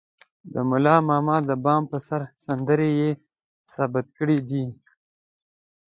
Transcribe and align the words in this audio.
د 0.53 0.55
ملا 0.69 0.95
ماما 1.09 1.37
د 1.49 1.51
بام 1.63 1.83
پر 1.91 2.01
سر 2.07 2.21
سندرې 2.45 2.89
يې 2.99 3.11
ثبت 3.73 4.05
کړې 4.17 4.37
دي. 4.49 4.65